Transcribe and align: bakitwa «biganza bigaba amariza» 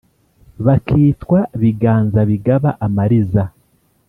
bakitwa 0.65 1.39
«biganza 1.61 2.19
bigaba 2.29 2.69
amariza» 2.85 3.43